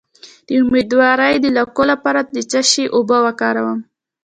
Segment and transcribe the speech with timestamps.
[0.47, 3.79] د امیدوارۍ د لکو لپاره د څه شي اوبه وکاروم؟